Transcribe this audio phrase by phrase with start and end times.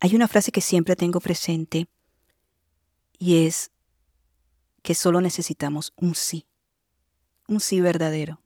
[0.00, 1.86] Hay una frase que siempre tengo presente
[3.18, 3.70] y es
[4.82, 6.46] que solo necesitamos un sí,
[7.46, 8.40] un sí verdadero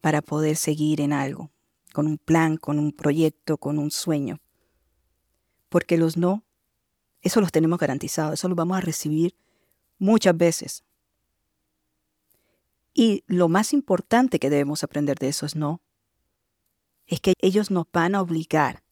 [0.00, 1.52] para poder seguir en algo,
[1.92, 4.40] con un plan, con un proyecto, con un sueño.
[5.68, 6.42] Porque los no,
[7.20, 9.36] eso los tenemos garantizados, eso los vamos a recibir
[9.98, 10.82] muchas veces.
[12.92, 15.80] Y lo más importante que debemos aprender de esos no
[17.06, 18.82] es que ellos nos van a obligar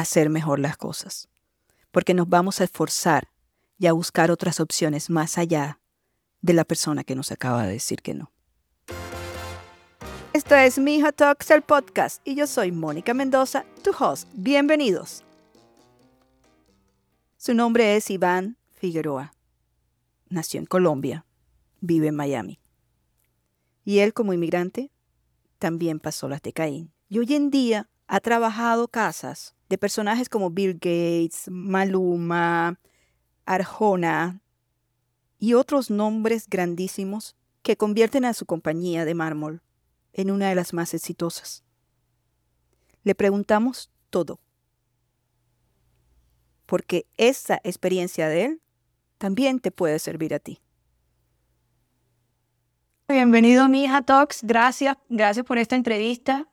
[0.00, 1.28] hacer mejor las cosas,
[1.90, 3.28] porque nos vamos a esforzar
[3.78, 5.80] y a buscar otras opciones más allá
[6.40, 8.32] de la persona que nos acaba de decir que no.
[10.32, 14.28] Esto es Mi Hija Talks, el podcast, y yo soy Mónica Mendoza, tu host.
[14.34, 15.24] Bienvenidos.
[17.36, 19.32] Su nombre es Iván Figueroa.
[20.28, 21.24] Nació en Colombia,
[21.80, 22.60] vive en Miami.
[23.84, 24.92] Y él como inmigrante
[25.58, 26.92] también pasó las de Caín.
[27.08, 32.78] Y hoy en día ha trabajado casas de personajes como Bill Gates, Maluma,
[33.44, 34.40] Arjona
[35.38, 39.62] y otros nombres grandísimos que convierten a su compañía de mármol
[40.12, 41.64] en una de las más exitosas.
[43.04, 44.40] Le preguntamos todo,
[46.66, 48.62] porque esa experiencia de él
[49.18, 50.60] también te puede servir a ti.
[53.08, 56.46] Bienvenido a mi hija Talks, gracias, gracias por esta entrevista.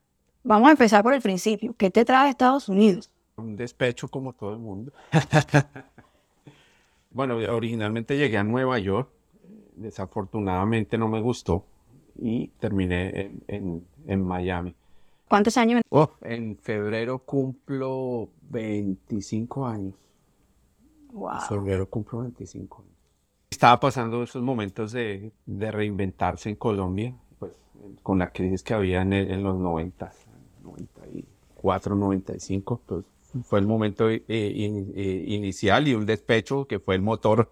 [0.47, 1.73] Vamos a empezar por el principio.
[1.75, 3.09] ¿Qué te trae a Estados Unidos?
[3.37, 4.93] Un despecho como todo el mundo.
[7.09, 9.09] bueno, originalmente llegué a Nueva York,
[9.75, 11.65] desafortunadamente no me gustó
[12.15, 14.75] y terminé en, en, Miami.
[15.27, 15.81] ¿Cuántos años?
[15.89, 19.95] Oh, en febrero cumplo 25 años.
[21.11, 21.31] Wow.
[21.33, 22.93] En febrero cumplo 25 años.
[23.49, 27.53] Estaba pasando esos momentos de, de reinventarse en Colombia, pues
[28.03, 30.11] con la crisis que había en, en los 90,
[31.65, 33.05] 94, 95, pues
[33.43, 37.51] fue el momento eh, eh, inicial y un despecho que fue el motor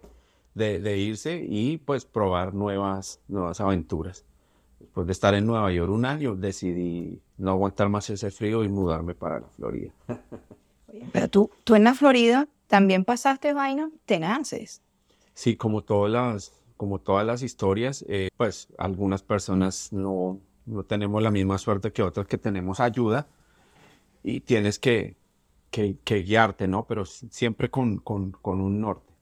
[0.54, 4.24] de, de, irse y pues probar nuevas, nuevas aventuras.
[4.78, 8.68] Después de estar en Nueva York un año, decidí no aguantar más ese frío y
[8.68, 9.92] mudarme para la Florida.
[11.12, 14.80] Pero tú, tú en la Florida también pasaste vainas tenaces.
[15.34, 21.22] Sí, como todas las, como todas las historias, eh, pues algunas personas no, no tenemos
[21.22, 23.26] la misma suerte que otras que tenemos ayuda
[24.24, 25.16] y tienes que,
[25.70, 26.86] que, que guiarte, ¿no?
[26.86, 29.12] Pero siempre con, con, con, un norte.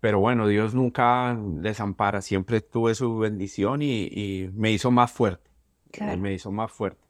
[0.00, 5.50] Pero bueno, Dios nunca desampara, siempre tuve su bendición y, y me hizo más fuerte.
[5.92, 6.20] Claro.
[6.20, 7.00] Me hizo más fuerte.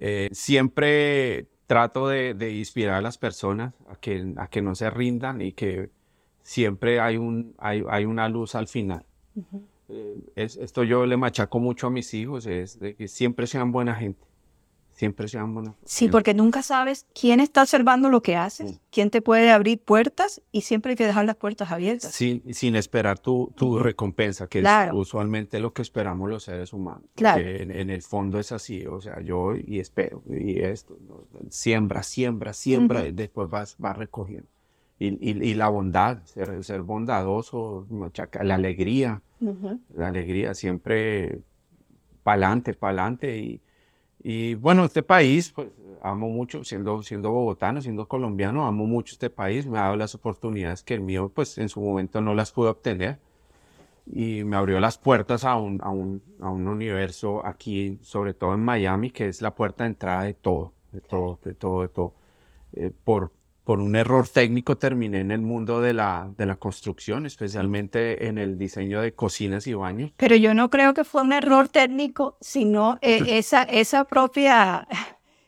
[0.00, 4.90] Eh, siempre trato de, de, inspirar a las personas a que, a que no se
[4.90, 5.90] rindan y que
[6.42, 9.04] siempre hay, un, hay, hay una luz al final.
[9.36, 9.62] Uh -huh.
[9.90, 13.72] eh, es, esto yo le machaco mucho a mis hijos, es de que siempre sean
[13.72, 14.29] buena gente
[15.00, 15.74] siempre sean buenas.
[15.86, 18.80] Sí, porque nunca sabes quién está observando lo que haces, sí.
[18.90, 22.12] quién te puede abrir puertas y siempre hay que dejar las puertas abiertas.
[22.12, 24.92] Sin, sin esperar tu, tu recompensa, que claro.
[24.92, 27.04] es usualmente lo que esperamos los seres humanos.
[27.14, 27.40] Claro.
[27.40, 30.98] En, en, el fondo es así, o sea, yo y espero, y esto,
[31.48, 33.08] siembra, siembra, siembra, uh -huh.
[33.08, 34.48] y después vas, vas recogiendo.
[34.98, 37.86] Y, y, y, la bondad, ser, ser bondadoso,
[38.42, 39.78] la alegría, uh -huh.
[39.94, 41.40] la alegría siempre
[42.22, 43.62] pa'lante, pa'lante y
[44.22, 45.68] y bueno, este país, pues
[46.02, 50.14] amo mucho, siendo, siendo bogotano, siendo colombiano, amo mucho este país, me ha dado las
[50.14, 53.18] oportunidades que el mío, pues en su momento no las pude obtener.
[54.12, 58.54] Y me abrió las puertas a un, a un, a un universo aquí, sobre todo
[58.54, 61.88] en Miami, que es la puerta de entrada de todo, de todo, de todo, de
[61.88, 62.14] todo.
[62.72, 63.32] Eh, por,
[63.70, 68.36] por un error técnico terminé en el mundo de la, de la construcción, especialmente en
[68.36, 70.10] el diseño de cocinas y baños.
[70.16, 74.88] Pero yo no creo que fue un error técnico, sino eh, esa, esa propia,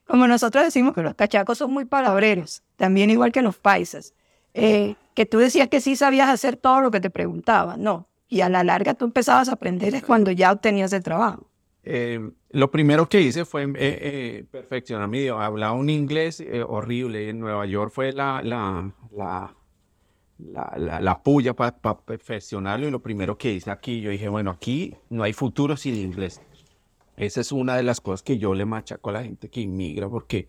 [0.06, 4.14] como nosotros decimos que los cachacos son muy palabreros, también igual que los paisas,
[4.54, 8.06] eh, que tú decías que sí sabías hacer todo lo que te preguntaban, no.
[8.28, 11.50] Y a la larga tú empezabas a aprender es cuando ya obtenías el trabajo.
[11.84, 15.46] Eh, lo primero que hice fue eh, eh, perfeccionar mi idioma.
[15.46, 17.28] Hablaba un inglés eh, horrible.
[17.28, 19.54] En Nueva York fue la, la, la,
[20.38, 22.86] la, la puya para pa perfeccionarlo.
[22.86, 26.40] Y lo primero que hice aquí, yo dije, bueno, aquí no hay futuro sin inglés.
[27.16, 30.08] Esa es una de las cosas que yo le machaco a la gente que inmigra,
[30.08, 30.48] porque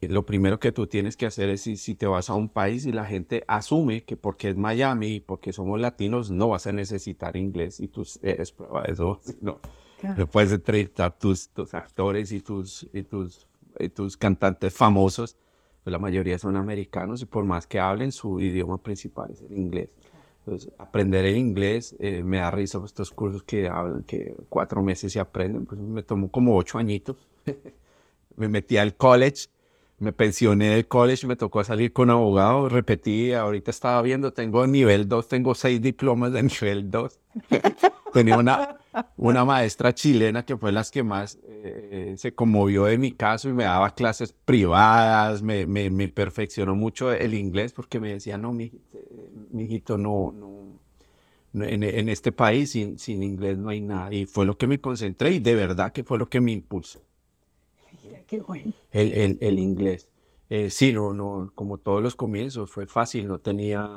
[0.00, 2.86] lo primero que tú tienes que hacer es si, si te vas a un país
[2.86, 6.72] y la gente asume que porque es Miami y porque somos latinos no vas a
[6.72, 9.20] necesitar inglés y tú eres prueba de eso.
[9.42, 9.60] No.
[10.00, 10.26] Claro.
[10.26, 13.46] Puedes entrevistar tus, tus actores y tus, y, tus,
[13.78, 15.36] y tus cantantes famosos,
[15.84, 19.56] pues la mayoría son americanos y por más que hablen, su idioma principal es el
[19.56, 19.90] inglés.
[20.40, 24.82] Entonces, aprender el inglés eh, me da risa pues, estos cursos que hablan, que cuatro
[24.82, 27.28] meses se aprenden, pues me tomó como ocho añitos.
[28.36, 29.48] me metí al college,
[29.98, 35.08] me pensioné del college, me tocó salir con abogado, repetí, ahorita estaba viendo, tengo nivel
[35.08, 37.20] 2, tengo seis diplomas de nivel 2.
[38.12, 38.78] Tenía una,
[39.16, 43.52] una maestra chilena que fue las que más eh, se conmovió de mi caso y
[43.52, 48.52] me daba clases privadas, me, me, me perfeccionó mucho el inglés porque me decía, no,
[48.52, 48.72] mi,
[49.52, 50.32] hijito, no,
[51.52, 54.12] no, en, en, este país sin, sin inglés no hay nada.
[54.12, 57.02] Y fue lo que me concentré y de verdad que fue lo que me impulsó.
[58.26, 58.72] qué bueno.
[58.90, 60.08] El, el, el inglés.
[60.48, 63.88] Eh, sí, no, no, como todos los comienzos, fue fácil, no tenía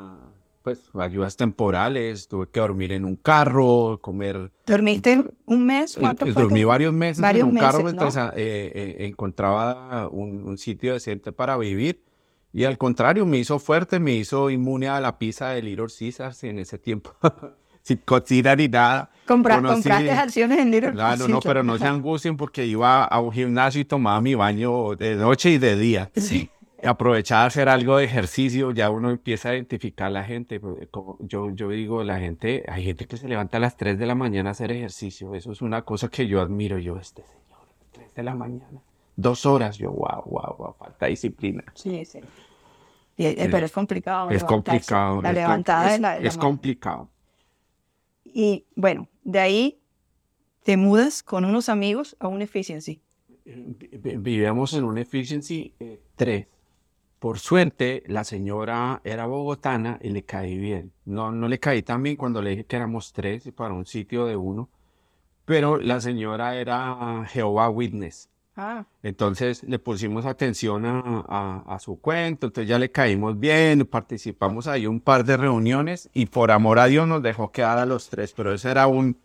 [0.64, 4.50] pues ayudas temporales, tuve que dormir en un carro, comer.
[4.66, 5.98] ¿Dormiste un mes?
[6.00, 11.58] ¿Cuánto Dormí varios meses en un carro mientras eh, eh, encontraba un, sitio decente para
[11.58, 12.02] vivir.
[12.54, 16.44] Y al contrario, me hizo fuerte, me hizo inmune a la pizza de Little Caesars
[16.46, 17.14] en ese tiempo.
[17.82, 19.12] Sin cocina ni nada.
[19.28, 21.18] ¿Compraste acciones en Little Caesars?
[21.18, 24.96] Claro, no, pero no se angustien porque iba a un gimnasio y tomaba mi baño
[24.96, 26.10] de noche y de día.
[26.16, 26.50] Sí
[26.86, 30.60] aprovechar a hacer algo de ejercicio, ya uno empieza a identificar a la gente.
[30.60, 33.98] Pues, como yo, yo digo, la gente, hay gente que se levanta a las 3
[33.98, 35.36] de la mañana a hacer ejercicio.
[35.36, 36.78] Eso es una cosa que yo admiro.
[36.80, 38.82] Yo, este señor, 3 de la mañana,
[39.16, 41.64] dos horas, yo, wow, wow, wow, falta disciplina.
[41.76, 42.20] Sí, sí.
[43.18, 44.30] Eh, pero es complicado.
[44.32, 45.22] Es complicado.
[45.22, 47.10] La levantada es, la, es complicado.
[48.24, 49.82] Y bueno, de ahí
[50.64, 53.02] te mudas con unos amigos a un efficiency.
[53.46, 55.74] Vivíamos en un efficiency
[56.16, 56.40] 3.
[56.40, 56.48] Eh,
[57.24, 60.92] por suerte, la señora era bogotana y le caí bien.
[61.06, 64.26] No, no le caí tan bien cuando le dije que éramos tres para un sitio
[64.26, 64.68] de uno,
[65.46, 68.30] pero la señora era Jehová Witness.
[68.58, 68.84] Ah.
[69.04, 74.86] Entonces le pusimos atención a, a, su cuento, entonces ya le caímos bien, participamos ahí
[74.86, 78.34] un par de reuniones y por amor a Dios nos dejó quedar a los tres,
[78.34, 79.18] pero eso era un,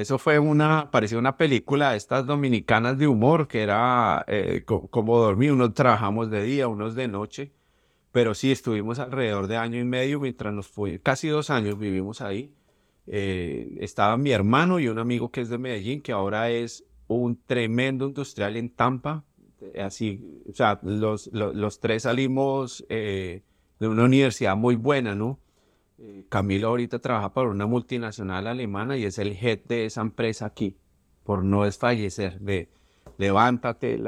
[0.00, 5.18] eso fue una, parecía una película de estas dominicanas de humor, que era eh, como
[5.18, 7.52] dormir, unos trabajamos de día, unos de noche,
[8.12, 12.20] pero sí estuvimos alrededor de año y medio mientras nos fue, casi dos años vivimos
[12.20, 12.52] ahí.
[13.06, 17.40] Eh, estaba mi hermano y un amigo que es de Medellín, que ahora es un
[17.46, 19.24] tremendo industrial en Tampa.
[19.80, 23.42] Así, o sea, los, los, tres salimos eh,
[23.80, 25.40] de una universidad muy buena, ¿no?
[26.00, 30.46] Eh, Camilo ahorita trabaja para una multinacional alemana y es el head de esa empresa
[30.46, 30.76] aquí,
[31.24, 32.68] por no desfallecer, de
[33.16, 34.00] levántate.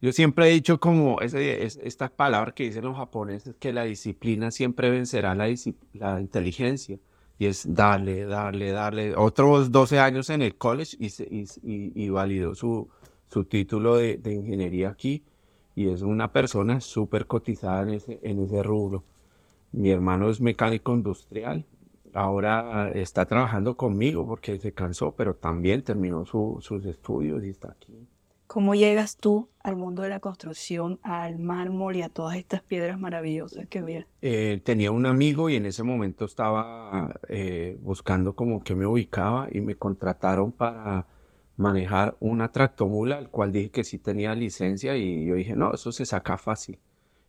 [0.00, 4.90] yo siempre he dicho como esta palabra que dicen los japoneses, que la disciplina siempre
[4.90, 5.48] vencerá la,
[5.92, 6.98] la inteligencia.
[7.40, 9.14] Y es darle, darle, darle.
[9.14, 12.88] Otros 12 años en el college y, validó su,
[13.48, 15.22] título de, ingeniería aquí.
[15.76, 19.04] Y es una persona súper cotizada en ese rubro.
[19.72, 21.64] Mi hermano es mecánico industrial.
[22.14, 28.08] Ahora está trabajando conmigo porque se cansó, pero también terminó sus estudios y está aquí.
[28.48, 32.98] ¿Cómo llegas tú al mundo de la construcción, al mármol y a todas estas piedras
[32.98, 34.06] maravillosas que ves?
[34.22, 39.48] Eh, tenía un amigo y en ese momento estaba eh, buscando como que me ubicaba
[39.52, 41.06] y me contrataron para
[41.58, 45.92] manejar una tractomula, al cual dije que sí tenía licencia y yo dije, no, eso
[45.92, 46.78] se saca fácil.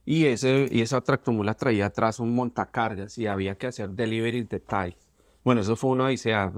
[0.05, 4.97] Y, ese, y esa tractomula traía atrás un montacargas y había que hacer delivery detalles.
[5.43, 6.51] Bueno, eso fue una odisea.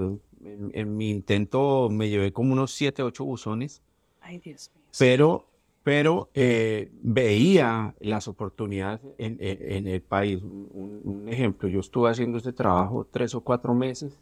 [0.44, 3.82] En, mi intento me llevé como unos 7, 8 buzones.
[4.22, 4.86] Ay, Dios mío.
[4.98, 5.48] Pero,
[5.84, 10.42] pero eh, veía las oportunidades en, en, el país.
[10.42, 14.18] Un, un, ejemplo, yo estuve haciendo este trabajo tres o cuatro meses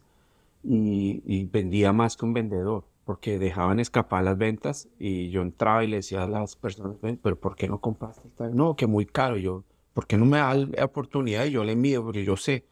[0.62, 5.82] y, y vendía más que un vendedor porque dejaban escapar las ventas y yo entraba
[5.82, 8.28] y le decía a las personas, pero ¿por qué no compraste?
[8.52, 9.36] No, que muy caro.
[9.36, 9.64] Yo,
[9.94, 11.44] ¿por qué no me da la oportunidad?
[11.46, 12.66] Y yo le mido porque yo sé.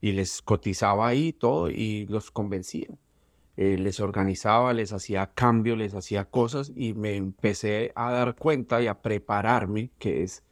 [0.00, 2.88] Y les cotizaba ahí todo y los convencía.
[3.58, 8.80] Eh, les organizaba, les hacía cambio, les hacía cosas y me empecé a dar cuenta
[8.80, 10.44] y a prepararme, que es,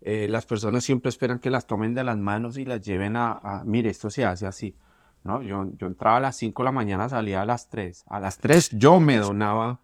[0.00, 3.32] eh, las personas siempre esperan que las tomen de las manos y las lleven a,
[3.32, 4.74] a mire, esto se hace así.
[5.24, 5.42] ¿No?
[5.42, 8.04] Yo, yo entraba a las 5 de la mañana, salía a las 3.
[8.08, 9.80] A las 3 yo me donaba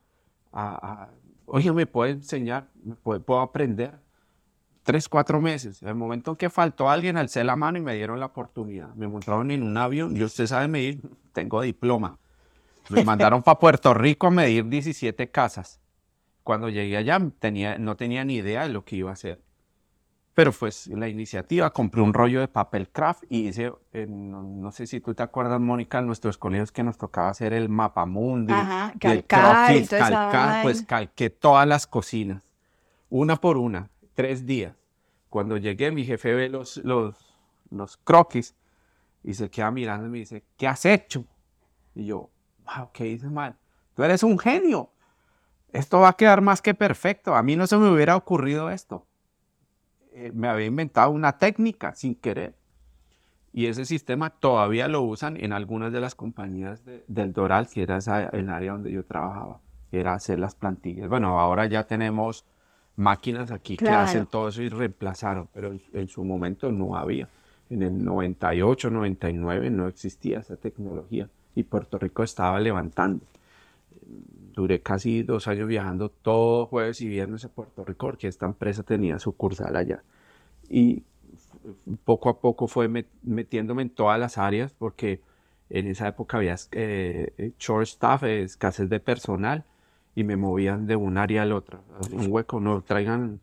[0.52, 1.08] a,
[1.46, 2.68] oye, ¿me puede enseñar?
[2.82, 3.98] ¿Me puedo aprender?
[4.82, 5.82] Tres, cuatro meses.
[5.82, 8.94] En el momento en que faltó alguien, alcé la mano y me dieron la oportunidad.
[8.94, 11.00] Me montaron en un avión y usted sabe medir,
[11.32, 12.18] tengo diploma.
[12.90, 15.80] Me mandaron para Puerto Rico a medir 17 casas.
[16.44, 19.42] Cuando llegué allá tenía, no tenía ni idea de lo que iba a hacer.
[20.36, 24.86] Pero pues la iniciativa, compré un rollo de papel craft y hice, eh, no, sé
[24.86, 28.52] si tú te acuerdas, Mónica, en nuestros colegios que nos tocaba hacer el mapa mundi,
[28.52, 32.42] Ajá, calcar, el calcar, pues calqué todas las cocinas,
[33.08, 34.74] una por una, tres días.
[35.30, 37.14] Cuando llegué, mi jefe ve los, los,
[37.70, 38.54] los croquis
[39.24, 41.24] y se queda mirando y me dice, ¿qué has hecho?
[41.94, 42.28] Y yo,
[42.66, 43.56] wow, ¿qué hice mal?
[43.94, 44.90] Tú eres un genio.
[45.72, 47.34] Esto va a quedar más que perfecto.
[47.34, 49.06] A mí no se me hubiera ocurrido esto.
[50.18, 52.54] Eh, me había inventado una técnica sin querer.
[53.52, 57.98] Y ese sistema todavía lo usan en algunas de las compañías del Doral, que era
[58.32, 59.60] el área donde yo trabajaba,
[59.92, 61.10] era hacer las plantillas.
[61.10, 62.46] Bueno, ahora ya tenemos
[62.96, 67.28] máquinas aquí que hacen todo eso y reemplazaron, pero en, su momento no había.
[67.68, 73.24] En el 98, 99 no existía esa tecnología y Puerto Rico estaba levantando.
[74.56, 78.82] Duré casi dos años viajando todo jueves y viernes a Puerto Rico porque esta empresa
[78.82, 80.02] tenía sucursal allá.
[80.70, 81.02] Y
[82.04, 82.88] poco a poco fue
[83.22, 85.20] metiéndome en todas las áreas porque
[85.68, 89.64] en esa época había eh, short staff, escasez de personal
[90.14, 91.80] y me movían de un área al otro.
[92.10, 93.40] Un hueco, no, traigan,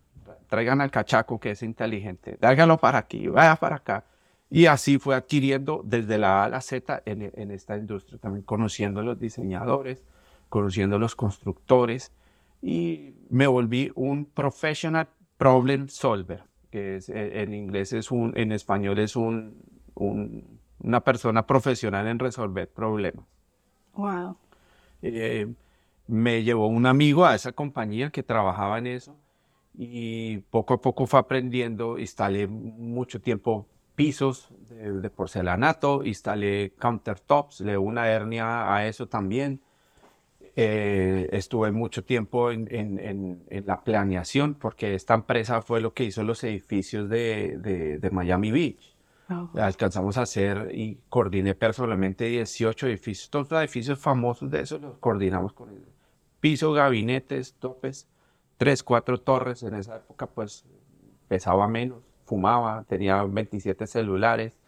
[0.48, 4.06] traigan al cachaco que es inteligente, dágalo para aquí, vaya para acá.
[4.50, 8.44] Y así fue adquiriendo desde la A a la Z en, en esta industria, también
[8.44, 10.04] conociendo a los diseñadores,
[10.54, 12.12] conociendo a los constructores
[12.62, 15.08] y me volví un professional
[15.38, 19.56] problem solver, que es, en inglés es un, en español es un,
[19.96, 23.26] un una persona profesional en resolver problemas.
[23.96, 24.38] Wow.
[25.02, 25.48] Eh,
[26.08, 29.16] me llevó un amigo a esa compañía que trabajaba en eso
[29.74, 37.78] y poco a poco fue aprendiendo, instalé mucho tiempo pisos de, porcelanato, instalé countertops, le
[37.78, 39.62] una hernia a eso también.
[40.56, 46.04] Eh, estuve mucho tiempo en, en, en, la planeación porque esta empresa fue lo que
[46.04, 48.96] hizo los edificios de, de, de Miami Beach.
[49.56, 54.98] Alcanzamos a hacer y coordiné personalmente 18 edificios, todos los edificios famosos de eso los
[55.00, 55.94] coordinamos con ellos
[56.44, 58.06] piso, gabinetes, topes,
[58.58, 59.64] tres, cuatro torres.
[59.64, 60.66] En esa época, pues
[61.30, 64.60] pesaba menos, fumaba, tenía 27 celulares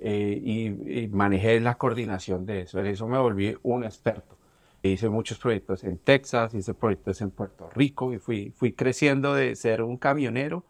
[0.00, 2.80] eh, y, manejé la coordinación de eso.
[2.80, 4.36] En eso me volví un experto.
[4.82, 9.54] Hice muchos proyectos en Texas, hice proyectos en Puerto Rico y fui, fui creciendo de
[9.54, 10.64] ser un camionero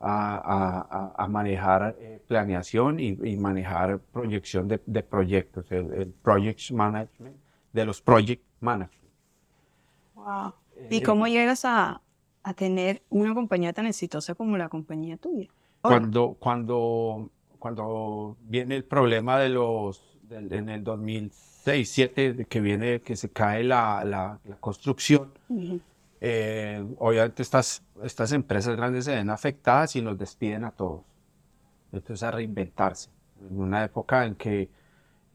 [0.00, 7.36] a, a, manejar eh, planeación y, manejar proyección de, de proyectos, el, el, project management,
[7.72, 9.00] de los project managers.
[10.90, 12.02] ¿Y cómo llegas a,
[12.42, 15.48] a, tener una compañía tan exitosa como la compañía tuya?
[15.80, 23.16] Cuando, cuando, cuando viene el problema de los, en el 2006, 2007, que viene, que
[23.16, 25.32] se cae la, la, construcción,
[26.20, 31.02] eh, obviamente estas, estas empresas grandes se ven afectadas y nos despiden a todos.
[31.92, 33.10] Entonces a reinventarse.
[33.50, 34.68] En una época en que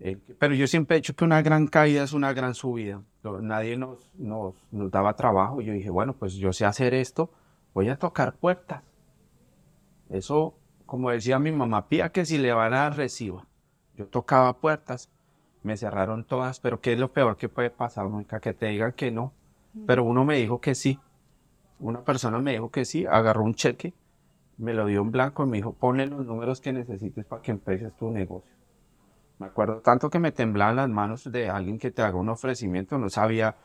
[0.02, 3.02] eh, pero yo siempre he dicho que una gran caída es una gran subida.
[3.42, 5.60] Nadie nos, nos, nos, daba trabajo.
[5.62, 7.32] Yo dije, bueno, pues yo sé hacer esto,
[7.74, 8.82] voy a tocar puertas.
[10.10, 10.56] Eso,
[10.86, 13.49] como decía mi mamá, pía que si le van a dar reciba.
[14.00, 15.10] Yo tocaba puertas,
[15.62, 18.94] me cerraron todas, pero ¿qué es lo peor que puede pasar, nunca Que te digan
[18.94, 19.34] que no.
[19.86, 20.98] Pero uno me dijo que sí.
[21.80, 23.94] Una persona me dijo que sí, agarró un cheque,
[24.58, 27.52] me lo dio en blanco y me dijo, ponle los números que necesites para que
[27.52, 28.50] empieces tu negocio.
[29.38, 32.98] Me acuerdo tanto que me temblaban las manos de alguien que te haga un ofrecimiento,
[32.98, 33.58] no sabía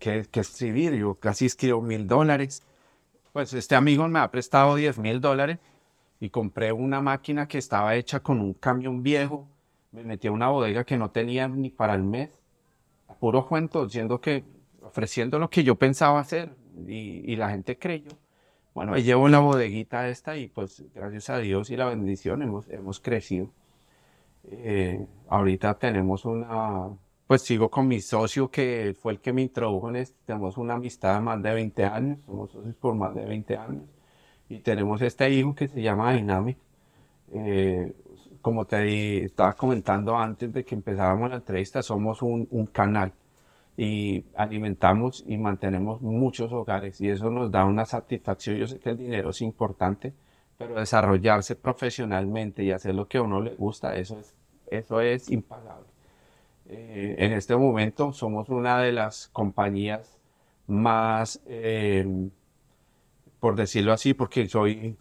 [0.00, 2.64] qué, escribir, yo casi escribo mil dólares.
[3.32, 5.58] Pues este amigo me ha prestado diez mil dólares
[6.18, 9.46] y compré una máquina que estaba hecha con un camión viejo,
[9.92, 12.30] me metí a una bodega que no tenía ni para el mes,
[13.08, 14.44] a puro cuento, diciendo que,
[14.82, 16.54] ofreciendo lo que yo pensaba hacer
[16.86, 18.10] y, la gente creyó.
[18.74, 22.68] Bueno, me llevo la bodeguita esta y pues gracias a Dios y la bendición hemos,
[22.68, 23.50] hemos crecido.
[24.44, 26.88] Eh, ahorita tenemos una,
[27.26, 30.16] pues sigo con mi socio que fue el que me introdujo en esto.
[30.24, 33.82] Tenemos una amistad de más de 20 años, somos socios por más de 20 años.
[34.48, 36.56] Y tenemos este hijo que se llama Dynamic.
[37.32, 37.92] Eh,
[38.48, 43.12] como te estaba comentando antes de que empezáramos la entrevista, somos un, un canal
[43.76, 48.56] y alimentamos y mantenemos muchos hogares y eso nos da una satisfacción.
[48.56, 50.14] Yo sé que el dinero es importante,
[50.56, 54.34] pero desarrollarse profesionalmente y hacer lo que a uno le gusta, eso es,
[54.70, 55.88] eso es impagable.
[56.70, 60.18] Eh, en este momento somos una de las compañías
[60.68, 62.30] más, em,
[63.40, 64.96] por decirlo así, porque soy,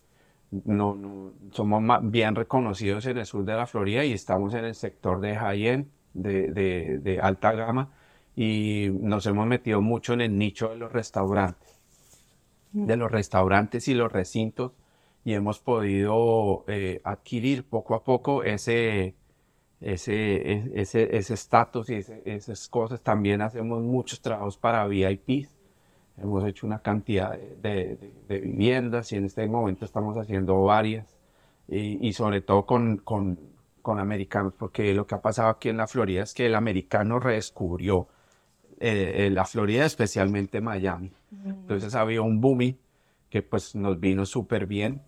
[0.52, 5.20] no, somos bien reconocidos en el sur de la Florida y estamos en el sector
[5.20, 7.90] de high-end, de, de, de alta gama,
[8.36, 11.82] y nos hemos metido mucho en el nicho de los restaurantes,
[12.72, 14.74] de los restaurantes y los recintos
[15.28, 19.14] y hemos podido eh, adquirir poco a poco ese
[19.82, 23.02] ese ese estatus y esas cosas.
[23.02, 25.57] También hacemos muchos trabajos para VIPs.
[26.18, 31.16] Hemos hecho una cantidad de, de, viviendas y en este momento estamos haciendo varias
[31.68, 33.38] y, y sobre todo con, con,
[33.82, 37.20] con, americanos, porque lo que ha pasado aquí en la Florida es que el americano
[37.20, 38.08] redescubrió
[38.80, 41.12] eh, eh, la Florida, especialmente Miami.
[41.46, 42.78] Entonces había un booming
[43.30, 45.02] que pues nos vino súper bien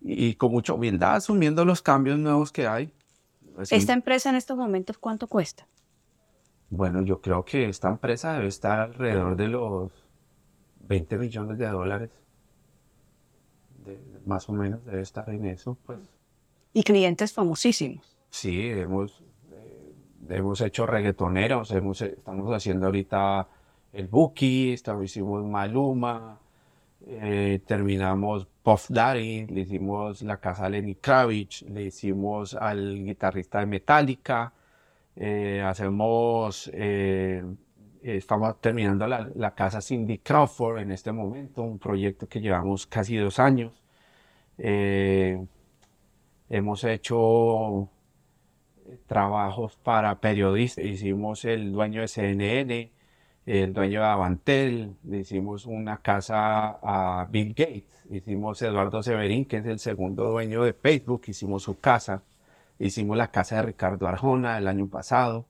[0.00, 2.92] y con mucha humildad asumiendo los cambios nuevos que hay.
[3.58, 5.66] Así- Esta empresa en estos momentos, ¿cuánto cuesta?
[6.70, 9.90] Bueno, yo creo que esta empresa debe estar alrededor de los
[10.90, 12.10] 20 millones de dólares.
[13.84, 15.78] De- más o menos debe estar en eso.
[15.86, 15.98] Pues
[16.74, 18.16] Y clientes famosísimos.
[18.28, 19.92] sí, hemos, eh,
[20.30, 23.46] hemos hecho reggaetoneros, hemos, estamos haciendo ahorita
[23.92, 26.38] el Buki, estamos, hicimos Maluma,
[27.06, 33.60] eh, terminamos Puff Daddy, le hicimos la casa a Lenny Kravitz, le hicimos al guitarrista
[33.60, 34.52] de Metallica,
[35.16, 37.42] eh, hacemos, eh,
[38.02, 43.38] estamos terminando la, casa Cindy Crawford en este momento, un proyecto que llevamos casi dos
[43.38, 43.82] años.
[44.58, 45.44] Eh,
[46.48, 47.88] hemos hecho
[49.06, 52.92] trabajos para periodistas, hicimos el dueño de CNN,
[53.46, 59.66] el dueño de Avantel, hicimos una casa a Bill Gates, hicimos Eduardo Severín, que es
[59.66, 62.22] el segundo dueño de Facebook, hicimos su casa,
[62.78, 65.46] hicimos la casa de Ricardo Arjona el año pasado,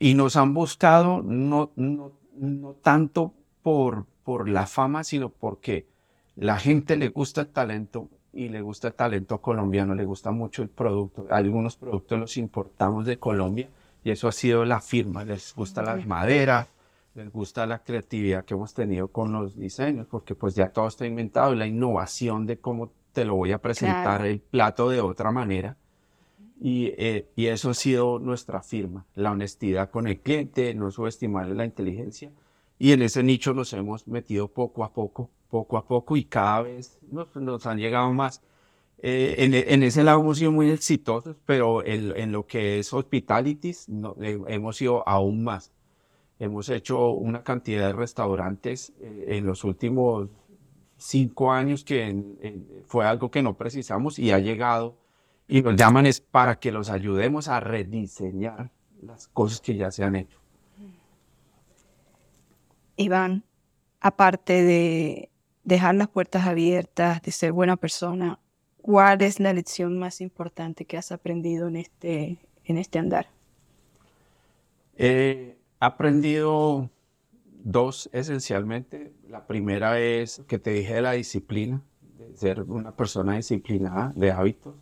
[0.00, 5.86] y nos han buscado no, no, no tanto por, por la fama, sino porque
[6.34, 10.62] la gente le gusta el talento y le gusta el talento colombiano, le gusta mucho
[10.62, 11.26] el producto.
[11.30, 13.68] Algunos productos los importamos de Colombia
[14.02, 15.24] y eso ha sido la firma.
[15.24, 16.68] Les gusta la madera,
[17.14, 21.06] les gusta la creatividad que hemos tenido con los diseños, porque pues ya todo está
[21.06, 24.24] inventado y la innovación de cómo te lo voy a presentar Claro.
[24.24, 25.76] el plato de otra manera.
[26.62, 31.46] Y, eh, y eso ha sido nuestra firma, la honestidad con el cliente, no subestimar
[31.48, 32.30] la inteligencia.
[32.78, 36.62] Y en ese nicho nos hemos metido poco a poco, poco a poco, y cada
[36.62, 38.42] vez nos, nos han llegado más.
[39.02, 42.92] Eh, en, en ese lado hemos sido muy exitosos, pero en, en lo que es
[42.92, 45.72] hospitalities no- eh, hemos sido aún más.
[46.38, 50.28] Hemos hecho una cantidad de restaurantes eh, en los últimos
[50.98, 54.96] cinco años que en- fue algo que no precisamos y ha llegado
[55.50, 58.70] y nos llaman es para que los ayudemos a rediseñar
[59.02, 60.38] las cosas que ya se han hecho.
[62.96, 63.44] Iván,
[64.00, 65.30] aparte de
[65.64, 68.38] dejar las puertas abiertas, de ser buena persona,
[68.80, 73.26] ¿cuál es la lección más importante que has aprendido en este, en este andar?
[74.96, 76.90] He aprendido
[77.64, 79.12] dos esencialmente.
[79.28, 81.82] La primera es que te dije de la disciplina,
[82.18, 84.74] de ser una persona disciplinada, de hábitos.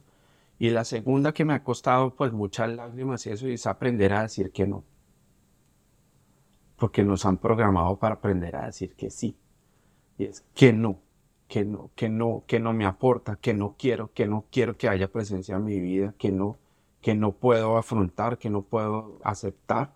[0.59, 4.23] Y la segunda que me ha costado pues muchas lágrimas y eso es aprender a
[4.23, 4.85] decir que no.
[6.77, 9.37] Porque nos han programado para aprender a decir que sí.
[10.18, 10.99] Y es que no,
[11.47, 14.88] que no, que no, que no me aporta, que no quiero, que no quiero que
[14.88, 16.59] haya presencia en mi vida, que no,
[17.01, 19.92] que no puedo afrontar, que no puedo aceptar.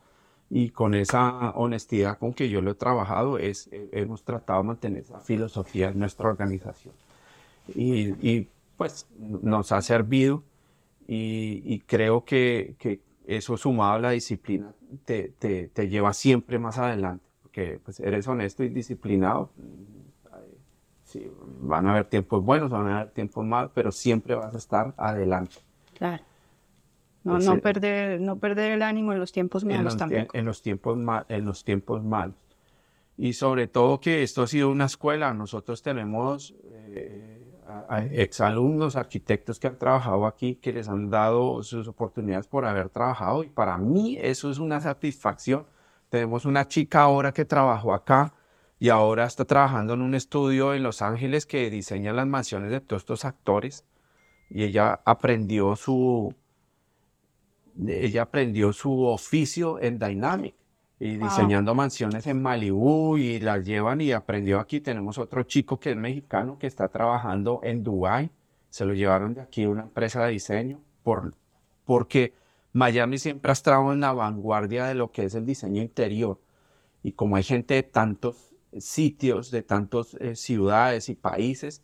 [0.48, 5.03] Y con esa honestidad con que yo lo he trabajado, es, hemos tratado de mantener
[5.03, 6.94] esa filosofía en nuestra organización.
[7.75, 10.42] Y, y, pues nos ha servido
[11.08, 14.72] y, y creo que, que eso sumado a la disciplina
[15.04, 19.50] te, te, te lleva siempre más adelante, porque pues, eres honesto y disciplinado.
[21.04, 24.58] Sí, van a haber tiempos buenos, van a haber tiempos malos, pero siempre vas a
[24.58, 25.56] estar adelante.
[25.94, 26.22] Claro.
[27.24, 29.96] No, Pues, no, eh, perder, no perder el ánimo en los tiempos en malos los,
[29.96, 30.28] también.
[30.32, 32.34] en- en los tiempos ma- en los tiempos malos.
[33.18, 35.34] Y sobre todo que esto ha sido una escuela.
[35.34, 37.32] Nosotros tenemos eh,
[37.88, 42.88] a- exalumnos, arquitectos que han trabajado aquí, que les han dado sus oportunidades por haber
[42.88, 43.44] trabajado.
[43.44, 45.66] Y para mí eso es una satisfacción.
[46.11, 48.35] Tenemos una chica ahora que trabajó acá
[48.78, 52.80] y ahora está trabajando en un estudio en Los Ángeles que diseña las mansiones de
[52.80, 53.85] todos estos actores.
[54.50, 56.35] Y ella aprendió su,
[57.87, 60.54] ella aprendió su oficio en Dynamic
[61.04, 61.28] y Wow.
[61.28, 64.80] diseñando mansiones en Malibú y las llevan y aprendió aquí.
[64.80, 68.30] Tenemos otro chico que es mexicano que está trabajando en Dubai.
[68.70, 71.34] Se lo llevaron de aquí a una empresa de diseño por,
[71.84, 72.34] porque
[72.72, 76.40] Miami siempre ha estado en la vanguardia de lo que es el diseño interior.
[77.02, 81.82] Y como hay gente de tantos sitios, de tantas ciudades y países,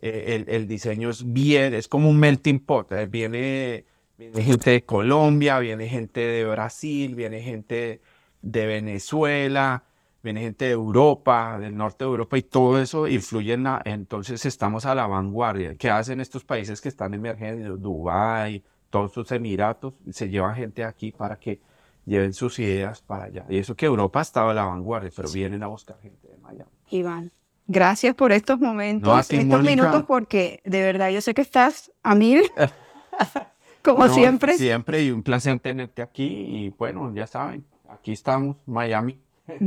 [0.00, 2.92] eh, el, el diseño es bien, es como un melting pot.
[2.92, 3.84] eh, Viene,
[4.16, 8.00] viene gente de Colombia, viene gente de Brasil, viene gente de
[8.42, 9.84] Venezuela,
[10.22, 14.44] viene gente de Europa, del norte de Europa y todo eso influye en la, entonces
[14.46, 15.74] estamos a la vanguardia.
[15.76, 17.76] ¿Qué hacen estos países que están emergiendo?
[17.76, 21.60] Dubái, todos sus emiratos, se llevan gente aquí para que
[22.04, 23.44] lleven sus ideas para allá.
[23.48, 26.36] Y eso que Europa ha estado a la vanguardia, pero vienen a buscar gente de
[26.38, 26.70] Miami.
[26.90, 27.30] Iván,
[27.66, 29.70] gracias por estos momentos, No, ti, estos Mónica.
[29.70, 32.42] minutos, porque de verdad yo sé que estás a mil,
[33.82, 34.58] como No, siempre.
[34.58, 39.18] Siempre y un placer tenerte aquí y bueno, ya saben, aquí estamos, Miami.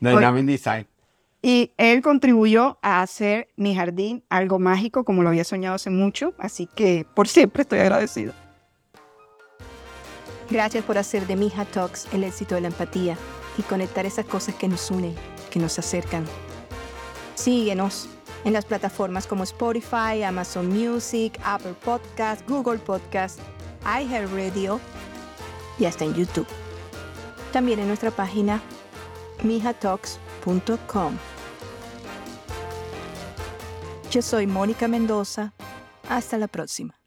[0.00, 0.86] Dynamic Design.
[1.40, 6.34] Y él contribuyó a hacer mi jardín algo mágico como lo había soñado hace mucho,
[6.38, 8.32] así que por siempre estoy agradecido.
[10.50, 13.16] Gracias por hacer de Mija Talks el éxito de la empatía
[13.56, 15.14] y conectar esas cosas que nos unen,
[15.50, 16.24] que nos acercan.
[17.34, 18.08] Síguenos
[18.44, 23.38] en las plataformas como Spotify, Amazon Music, Apple Podcast, Google Podcast,
[23.84, 24.80] iHeartRadio
[25.78, 26.46] y hasta en YouTube.
[27.52, 28.60] También en nuestra página
[29.42, 31.16] mijatalks.com.
[34.10, 35.52] Yo soy Mónica Mendoza.
[36.08, 36.97] Hasta la próxima.